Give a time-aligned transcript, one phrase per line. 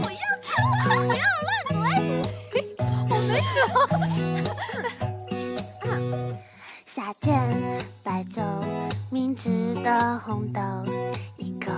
[0.00, 0.50] 不要看，
[0.84, 1.22] 不要
[1.78, 1.86] 乱
[2.50, 2.54] 怼，
[3.08, 3.62] 我没躲。
[6.86, 7.30] 夏天，
[8.02, 8.42] 白粥，
[9.10, 10.60] 明治的红豆，
[11.36, 11.70] 一口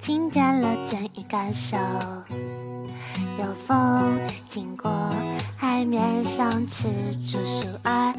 [0.00, 1.76] 听见了倦意感受。
[3.38, 4.90] 有风经过
[5.56, 6.88] 海面上，吃
[7.26, 8.14] 出树儿，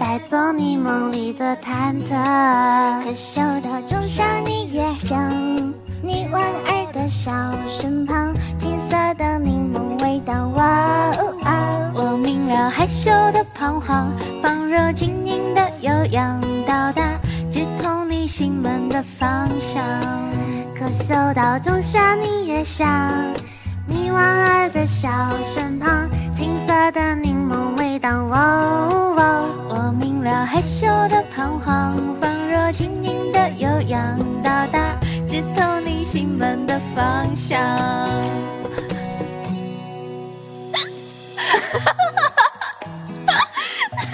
[0.00, 3.04] 带走你梦里的忐忑。
[3.04, 6.71] 可嗅到仲夏你叶香，你莞尔
[7.12, 7.30] 小
[7.68, 10.48] 身旁，金色的柠檬味道。
[10.56, 14.10] 哇哦哦，我明了害羞的彷徨，
[14.42, 17.20] 仿若晶莹的悠扬到达，
[17.52, 19.84] 直通你心门的方向。
[20.74, 22.88] 可嗅到仲夏你叶香。
[23.86, 25.08] 你莞尔的笑
[25.54, 28.10] 身旁，金色的柠檬味道。
[28.22, 34.96] 哦哦，我明了害羞的彷徨，仿若晶莹的悠扬到达，
[35.28, 35.71] 直通
[36.12, 37.58] 心门的方向。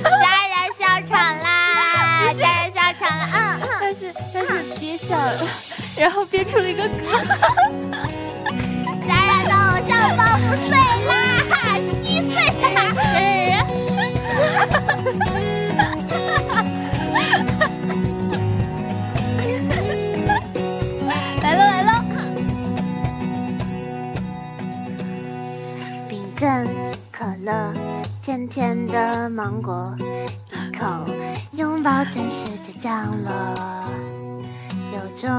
[0.00, 2.32] 家人笑场啦！
[2.32, 3.36] 家人笑场了，嗯，
[3.78, 5.46] 但是但是憋笑了，
[5.98, 6.88] 然后憋出了一个嗝。
[9.86, 11.12] 小包袱碎啦，
[26.42, 26.66] 冰镇
[27.12, 27.72] 可乐，
[28.20, 30.84] 甜甜的芒果，一口
[31.52, 33.30] 拥抱全世界降落。
[34.92, 35.30] 有种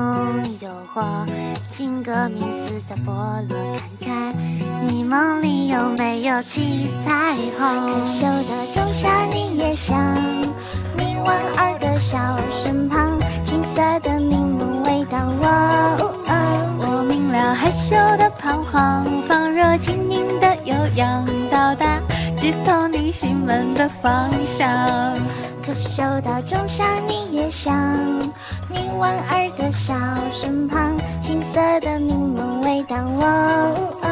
[0.61, 1.27] 诱惑，
[1.73, 7.59] 听歌名字叫菠萝，看看你梦里有没有七彩虹。
[7.59, 10.15] 可嗅的仲夏你叶香，
[10.95, 15.17] 你莞尔的笑身旁，青色的柠檬味道。
[15.19, 20.09] 哦哦，我明了害羞的彷徨，仿若晶
[20.95, 21.99] 莹的悠扬到达，
[22.39, 24.69] 直通你心门的方向。
[25.65, 27.73] 可嗅到仲夏你叶香。
[28.69, 29.93] 你莞尔的笑
[30.33, 32.97] 身旁，青色的柠檬味道。
[32.97, 34.07] 哦哦，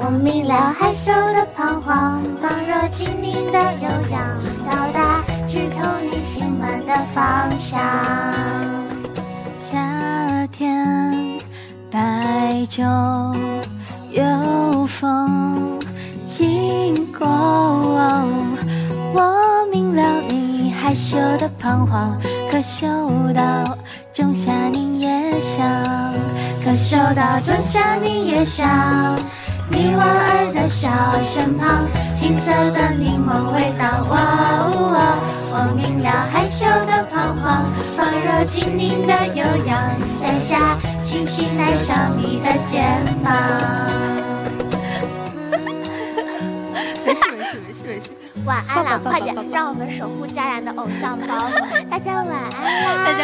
[0.00, 7.78] 我明了害羞的彷徨，仿若精灵的悠扬到达，直通你心门的方向。
[9.58, 11.38] 夏天，
[11.90, 12.82] 白昼，
[14.10, 15.63] 有风
[20.94, 22.16] 害羞的彷徨，
[22.52, 22.86] 可嗅
[23.32, 23.76] 到。
[24.12, 25.10] 仲夏柠叶
[25.40, 25.66] 香，
[26.64, 28.64] 可嗅到仲夏柠叶香。
[29.68, 30.88] 你莞尔的笑
[31.24, 31.84] 身旁，
[32.16, 34.06] 青色的柠檬味道。
[34.08, 35.18] 哇哦，
[35.50, 37.64] 我明了害羞的彷徨，
[37.96, 39.76] 仿若精灵的悠扬，
[40.22, 43.34] 摘下，轻轻带上你的肩膀。
[47.04, 47.60] 没事没事
[48.44, 49.00] 晚安啦！
[49.02, 51.48] 快点，让我们守护家然的偶像包。
[51.90, 53.04] 大家晚安啦！
[53.04, 53.23] 大家